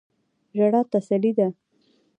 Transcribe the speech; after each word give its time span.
ژړا 0.57 0.81
تسلی 0.91 1.31
ده. 1.37 1.47